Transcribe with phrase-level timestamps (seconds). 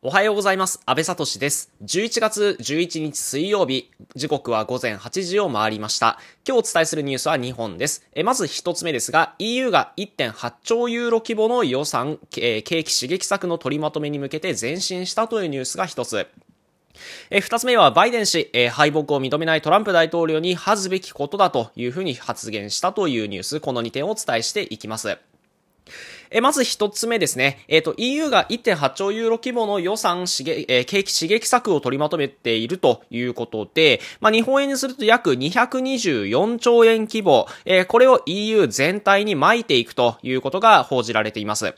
[0.00, 0.80] おはようございます。
[0.86, 1.72] 安倍聡です。
[1.82, 6.20] 11月11日水曜日、時刻は午前8時を回りました。
[6.46, 8.06] 今日お伝えするニュースは2本です。
[8.14, 16.28] えまず一つ目ですが、EU が1.8兆ユーロ規模の予算、え景気刺激策の取りまとめに向けて前進したというニュースが一つ。
[17.30, 25.18] え二つ目はバイデン氏、え敗北を認めないトランプ大統領に恥ずべきことだというふうに発言したというニュース、この2点をお伝えしていきます。
[26.30, 27.64] えまず一つ目ですね。
[27.68, 41.74] えっ、ー、と、EU が1.8兆ユーロ規模の予算刺激、えー、景気刺激策を取りまとめているということで、まあ、日本円にすると約224兆円規模、えー、これを EU 全体に巻いていくということが報じられています。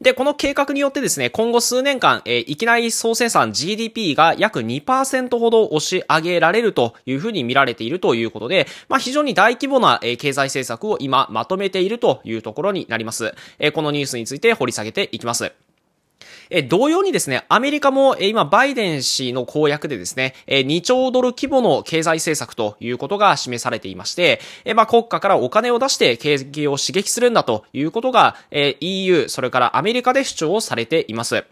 [0.00, 13.34] で、この計画によってですね、今後数年間、えー、いきなり総生産 GDP が約2%ほど押し上げられるというふうに見られているということで、まあ、非常に大規模な、えー、経済政策を今まとめているというところになります。
[13.58, 15.52] えー、このニュースについて掘り下げていきます。
[16.50, 31.44] え同様にですね、アメリカも、え今、バイデン氏の公約でですね、え2兆ドル規模の経済政策ということが示されていまして、えまあ、国家からお金を出して経済を刺激するんだということが、え EU、それからアメリカで主張をされています。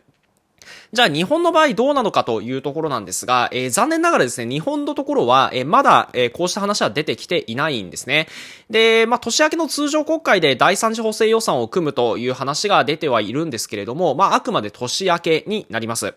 [0.93, 8.29] じゃあ日本の場合どうなのかというところなんですが、えー、残念ながらですね、日本のところは、えー、まだ、えー、こうした話は出てきていないんですね。
[8.71, 16.15] で、まあ、年明けの通常国会で第三次補正予算を組むという話が出てはいるんですけれども、まあ、あくまで年明けになります。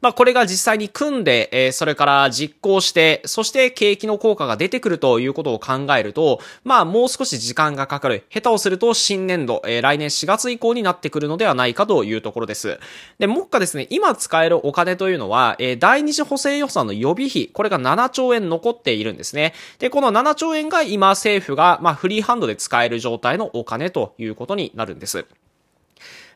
[0.00, 8.24] まあ、これが実際に組んで、えー、それから実行して、そして景気の効果が出てくるということを考えると、まあ、もう少し時間がかかる。
[8.30, 12.78] 下手をすると新年度、えー、来年4月以降になってくるのではないかというところです。
[13.18, 19.54] で、もっかですね、今使えるお金というのは、えー、第二次補正予算の予備費、これが7兆円残っているんですね。
[19.78, 25.26] で、この7兆円が今政府が、まあ、フリーハンドで使える状態のお金ということになるんです。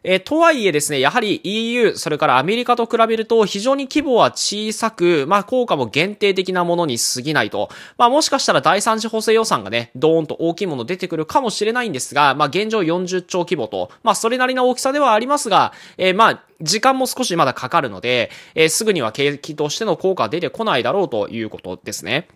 [0.06, 7.70] えー、とはいえですね、やはり EU、それからアメリカと比べると非常に規模は小さく、まあ効果も限定的なものに過ぎないと。
[7.96, 22.28] まあもしかしたら第三次補正予算がね、ドーンと大きいもの出てくるかもしれないんですが、まあ現状40兆規模と、まあそれなりの大きさではありますが、えー、まあ時間も少しまだかかるので、えー、すぐには景気としての効果は出てこないだろうということですね。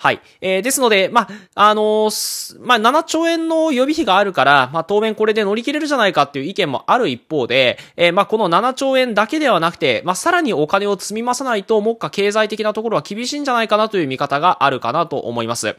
[0.00, 0.20] はい。
[0.40, 15.76] えー、ですので、まあ、あのー、まあ、7兆円の予備費があるから、まあ、当面これで乗り切れるじゃないかっていう意見もある一方で、えー、まあ、この7兆円だけではなくて、まあ、さらにお金を積み増さないと、もっか経済的なところは厳しいんじゃないかなという見方があるかなと思います。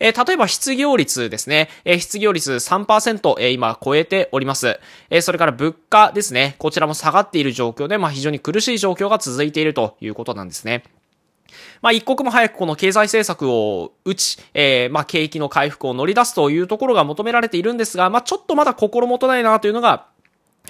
[0.00, 1.70] えー、例えば失業率ですね。
[1.86, 4.78] えー、失業率3%、えー、今超えております。
[5.08, 6.56] えー、それから物価ですね。
[6.58, 10.82] こちらも下がっている状況で、まあ、非常に苦しい状況が続いているということなんですね。
[11.80, 20.06] まあ、一刻も早くこの経済政策を打ち、えー、まあ、景気の回復を乗り出すというところが求められているんですが、まあ、ちょっとまだ心もとないなというのが、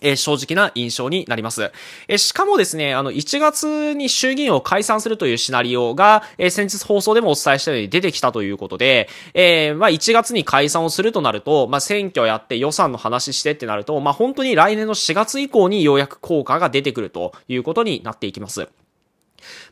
[0.02, 1.70] え、正直な印象になります。
[2.08, 18.68] え、しかもですね、あの、1月に衆議院を解散するというシナリオが、え、先日放送でもお伝えしたように出てきたということで、え、まあ、1月に解散をするとなると、まあ、選挙やって予算の話してってなると、まあ、本当に来年の4月以降にようやく効果が出てくるということになっていきます。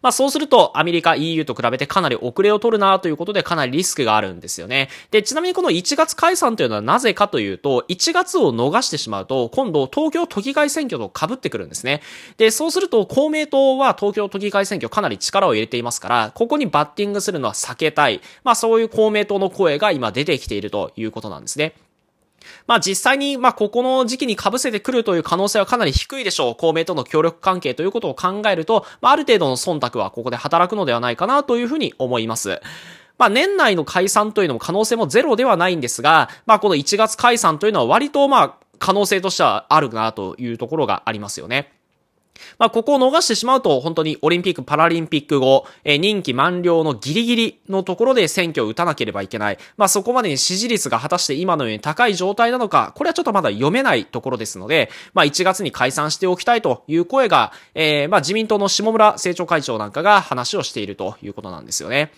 [0.02, 4.88] まあそうするとアメリカ EU と比べてかなり遅れを取るなということでかなりリスクがあるんですよね。
[5.10, 12.02] で、ちなみにこの1月解散というのはなぜかというと、1月を逃してしまうと、今度東京都議会選挙と被ってくるんですね。
[12.36, 18.20] で、そうすると公明党は東京都議会選挙かなり力を入れていますから、ここにバッティングするのは避けたい。
[18.44, 21.74] まあそういう公明党の声が今出てきているということなんですね。
[22.70, 26.54] まあ実際に、まあここの時期に被せてくるという可能性はかなり低いでしょう。
[26.54, 32.60] 公明との協力関係ということを考えると、まあある程度の忖度はここで働くのではないかなというふうに思います。
[33.18, 41.72] まあ年内の解散というのも可能性もゼロではないんですが、まあこの1月解散というのは割とまあ可能性としてはあるなというところがありますよね。
[42.58, 49.58] まあ、ここを逃してしまうと、本当にオリンピック、パラリンピック後、えー、任期満了のギリギリのところで選挙を打たなければいけない。
[49.76, 62.12] まあ、そこまでに支持率が果たして今のように高い状態なのか、これはちょっとまだ読めないところですので、まあ、1月に解散しておきたいという声が、えー、まあ、自民党の下村政調会長なんかが話をしているということなんですよね。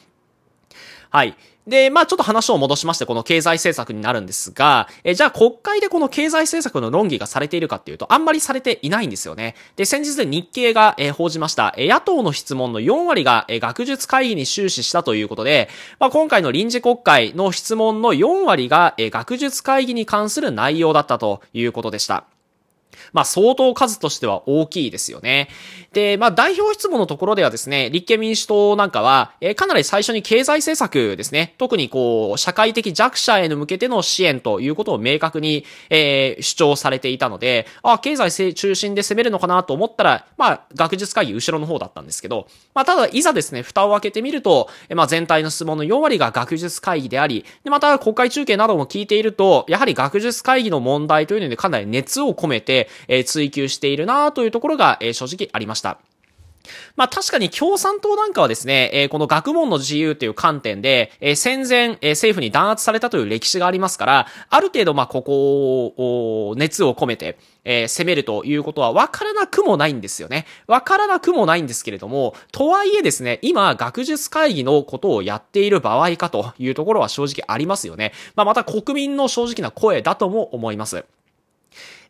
[1.10, 1.36] はい。
[1.66, 9.54] で、まあちょっと話を戻しまして、この経済政策になるんですが、えじゃあ国会でこの経済政策の論議がされているかっていうと、あんまりされていないんですよね。
[9.76, 15.68] で、先日日経が、え報じました、え野党の質問の4割が、え学術会議に終始したということで、
[16.00, 22.31] まあ今回の臨時国会の質問の4割が、え学術会議に関する内容だったということでした。
[23.12, 25.48] まあ相当数としては大きいですよね。
[25.92, 55.98] で、まあ代表質問のところではですね、立憲民主党なんかは、えー、かなり最初に経済政策ですね、特にこう、社会的弱者への向けての支援ということを明確に、えー、主張されていたので、あ、経済中心で攻めるのかなと思ったら、まあ学術会議後ろの方だったんですけど、まあただいざですね、蓋を開けてみると、えー、まあ全体の質問の4割が学術会議であり、で、また国会中継なども聞いていると、やはり学術会議の問題というのでかなり熱を込めて、え、追求しているなというところが、え、正直ありました。
[56.96, 65.86] まあ確かに共産党なんかはですね、えー、この学問の自由という観点で、えー、戦前、えー、政府に弾圧されたという歴史がありますから、ある程度まあここ
[66.50, 70.46] を、熱を込めて、え、攻めるということは分からなくもないんですよね。
[70.66, 78.12] 分からなくもないんですけれども、とはいえですね、今、学術会議のことをやっている場合かというところは正直ありますよね。
[78.34, 81.04] まあまた国民の正直な声だとも思います。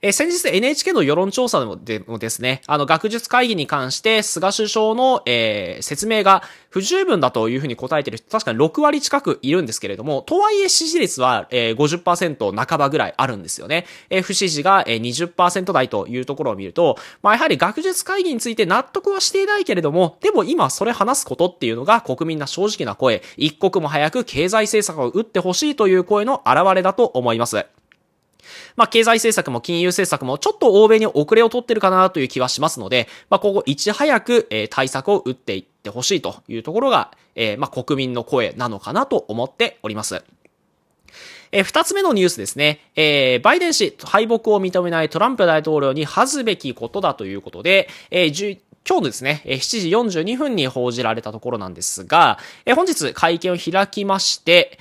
[0.05, 13.87] えー、先日 NHK の世論調査でもですね、あの、学術会議に関して、菅首相の、えー、説明が不十分だというふうに答えている人、確かに6割近くいるんですけれども、とはいえ支持率は、えー、50%半ばぐらいあるんですよね。
[14.11, 27.65] えー、不支持が、えー、20%台というところを見ると、まあ、やはり学術会議について納得はしていないけれども、でも今それ話すことっていうのが国民の正直な声、一刻も早く経済政策を打ってほしいという声の表れだと思います。
[28.77, 40.23] まあ、経済政策も金融政策もちょっと欧米に遅れを取ってるかなという気はしますので、まあ、ここいち早く、えー、対策を打っていってほしいというところが、えー、まあ、国民の声なのかなと思っております。
[41.55, 42.81] え、二つ目のニュースですね。
[42.97, 52.39] えー、バイデン氏、敗北を認めないトランプ大統領に恥ずべきことだということで、えー、今日ですね、7時42分に報じられたところなんですが、
[52.75, 54.77] 本日会見を開きまして、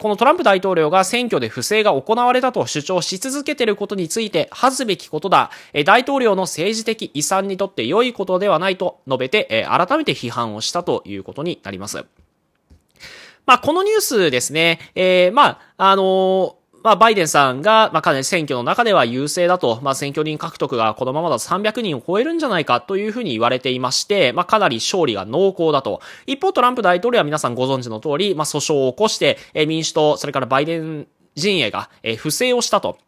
[0.00, 5.50] このトランプ大統領が選挙で不正が行われたと主張し続けていることについて恥ずべきことだ、
[5.84, 12.06] 大統領の政治的遺産にとって良いことではないと述べて、改めて批判をしたということになります。
[13.44, 26.00] まあ、このニュースですね、えー、まあ、あのーまあ、バイデンさんが、まあ、かなり選挙の中では優勢だと、まあ、選挙人獲得がこのままだと300人を超えるんじゃないかというふうに言われていまして、まあ、かなり勝利が濃厚だと。
[26.26, 31.06] 一方、トランプ大統領は皆さんご存知の通り、まあ、訴訟を起こして、民主党、それからバイデン
[31.36, 32.98] 陣営が、え不正をしたと。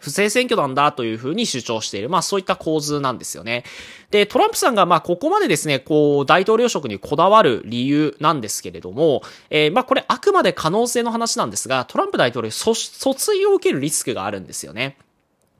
[0.00, 2.08] 不正選挙なんだというふうに主張している。
[2.08, 3.64] まあそういった構図なんですよね。
[4.10, 14.96] で、トランプさんがまあここまでですね、こう大統領職にこだわる理由なんですけれども、えー、まあこれあくまで可能性の話なんですが、トランプ大統領訴追を受けるリスクがあるんですよね。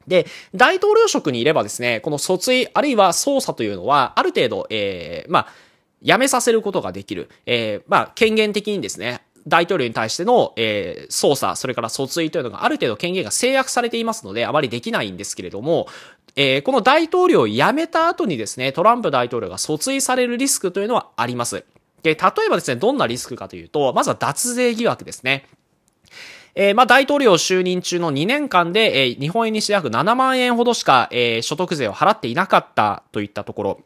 [0.06, 5.46] で、大統領職にいればですね、この訴追あるいは捜査というのは、ある程度、えー、まあ、
[6.02, 7.28] やめさせることができる。
[7.46, 15.86] えー、まあ、権限的にですね、大統領に対しての、えー、捜査、それから訴追というのがある程度権限が制約されていますので、あまりできないんですけれども、
[16.36, 21.64] えー、この大統領を辞めた後にですね、トランプ大統領が訴追されるリスクというのはあります。
[22.02, 22.14] で、例
[22.46, 25.46] えばですね、どんなリスクかというと、まずは脱税疑惑ですね。
[26.54, 33.80] えー、まあ、大統領就任中の2年間で、えー、日本円にして約7万円ほどしか、えー、所得税を払っていなかったといったところ。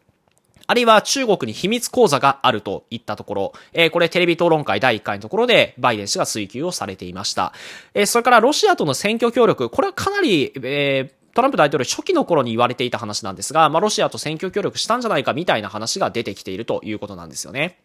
[0.66, 7.52] あるいは中国に秘密講座があるといったところ、えー、これテレビ討論会第1回のところでバイデン氏が追及をされていました。
[7.93, 17.81] えー、それからロシアとの選挙協力、これはかなり、えートランプ大統領初期の頃に言われていた話なんですが、まあ、ロシアと選挙協力したんじゃないかみたいな話が出てきているということなんですよね。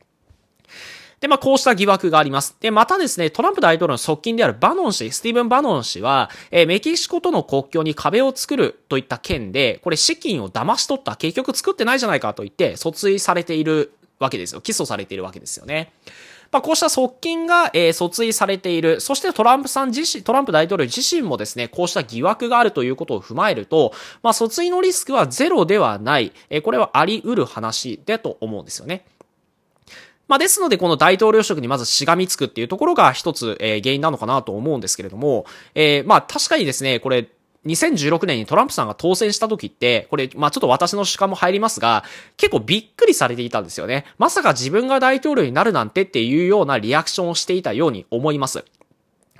[1.19, 2.55] で、まあ、こうした疑惑があります。
[2.59, 14.61] で、またですね、トランプ大統領の側近であるバノン氏、スティーブン・バノン氏は、えー、メキシコとの国境に壁を作るといった件で、これ資金を騙し取った、結局作ってないじゃないかと言って、訴追されているわけですよ。
[14.61, 15.91] 起訴されているわけですよね。
[16.51, 19.01] まあ、こうした側近が、えー、訴追されている。
[19.01, 26.31] そしてトランプさん自身、トランプ大統領自身もですね、こうした疑惑があるということを踏まえると、まあ、訴追のリスクはゼロではない。
[26.49, 29.05] えー、これはあり得る話だと思うんですよね。
[30.29, 37.27] まあ、ですので、この大統領職にまずしがみつくっていうところが一つ、えー、原因なのかなと思うんですけれども、えー、まあ、確かにですね、これ、
[37.65, 42.05] 2016年にトランプさんが当選した時って、これ、まあちょっと私の主観も入りますが、
[42.37, 44.05] 結構びっくりされていたんですよね。
[44.17, 48.63] まさか自分が大統領になるなんてっていうようなリアクションをしていたように思います。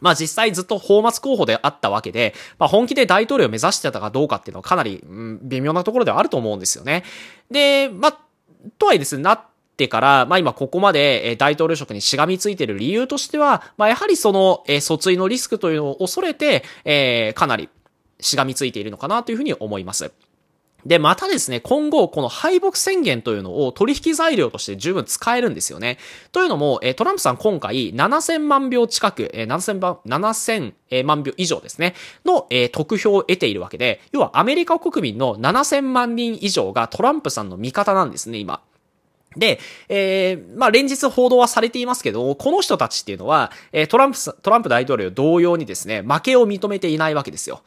[0.01, 7.03] まあ実際ずっと放末候補であったわけで、まあ本気で大統領を目指してたかどうかっていうのはかなり、うん、微妙なところではあると思うんですよね。
[7.49, 8.17] で、まあ、
[8.77, 9.41] とはいえですね、な
[9.79, 17.69] ってから、まあ今ここまで大統領職にしがみついている理由としては、まあやはりその、え訴追のリスクというのを恐れて、えー、かなり
[18.19, 20.11] しがみついているのかなというふうに思います。
[20.85, 25.97] で、またですね、今後、この敗北宣言というのを取引材料として十分使えるんですよね。
[26.31, 38.61] というのも、トランプさん今回7000万票近く、7000万、7000万票以上ですね、の得票を得ているわけで、要はアメリカ国民の7000万人以上がトランプさんの味方なんですね、今。
[39.35, 47.61] で、えー、まあ、連日報道はされていますけど、この人たちっていうのは、えトランプ、トランプ大統領同様にですね、負けを認めていないわけですよ。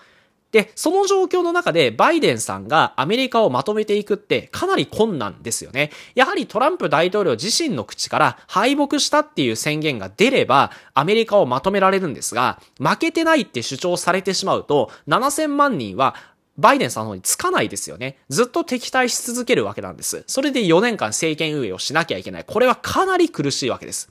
[0.53, 5.91] で、その状況の中でバイデンさんがアメリカをまとめていくってかなり困難ですよね。
[6.15, 16.15] やはりトランプ大統領自身の口から敗北したっていう宣言が出ればアメリカをまとめられるんですが、負けてないって主張されてしまうと7000万人は
[16.59, 18.19] バイデンさんの方につかないですよね。
[18.29, 20.25] ずっと敵対し続けるわけなんです。
[20.27, 22.45] それで4年間政権運営をしなきゃいけない。
[22.45, 24.11] これはかなり苦しいわけです。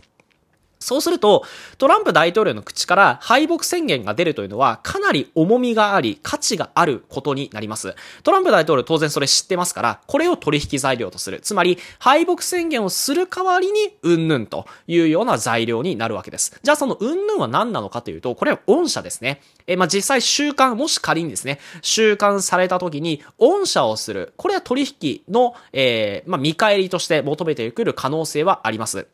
[0.81, 1.45] そうすると、
[1.77, 7.95] トランプ大統領の口から敗北宣言が出るというのはかなり重みがあり、価値があることになります。
[8.23, 11.39] トランプ大統領当然それ知ってますから、これを取引材料とする。
[11.39, 16.59] つまり、敗北宣言をする代わりに、うんぬんというような材料になるわけです。
[16.63, 19.41] じゃあそのうんぬんは何なのかというと、これは御社ですね。
[19.67, 24.33] え、まあ、実際週間、もし仮にですね、週間された時に、御社をする。
[24.37, 29.07] これは取引の、えー、まあ、見返りとして求めてくる可能性はあります。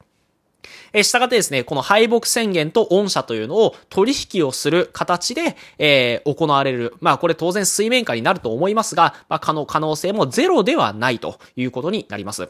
[0.94, 6.96] えー、したがってですね、この敗北宣言と御社というのを取引をする形で、えー、行われる。
[7.00, 12.50] まあこれ当然水面下になると思いますが、まあ可能、可能性もゼロではないということになります。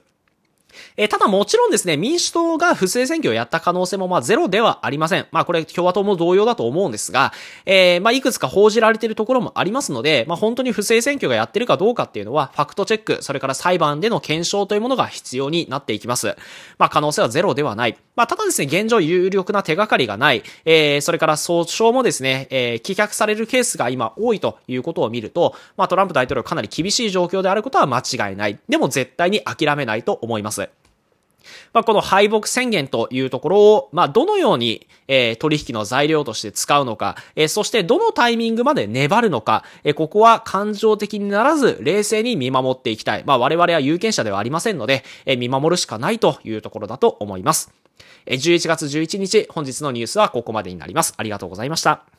[0.96, 5.27] えー、ただもちろんですね、民主党が不正選挙をやった可能性もまあゼロではありません。
[5.31, 7.34] まあこれ共和党も同様だと思うんですが、
[7.65, 16.36] えー、まあいくつか報じられているところもありますので、まあ本当に不正選挙がやってるかどうかっていうのは、ファクトチェック、それから裁判での検証というものが必要になっていきます。
[16.77, 17.98] まあ可能性はゼロではない。
[18.15, 28.60] まあただですね、現状有力な手がかりがない、えー、それから訴訟もですね、えー、棄却されるケースが今多いということを見ると、まあトランプ大統領かなり厳しい状況であることは間違いない。
[28.67, 30.66] でも絶対に諦めないと思います。
[31.74, 43.24] まあ、この敗北宣言というところを、まあ、どのように、えー、取引の材料として使うのか、えー、そしてどのタイミングまで粘るのか、えー、ここは感情的にならず、冷静に見守っていきたい。
[43.25, 47.72] まあ、我々は有権者ではありませんので、えー、見守るしかないというところだと思います。
[48.25, 51.13] えー、11月11日、本日のニュースはここまでになります。
[51.17, 52.16] ありがとうございました。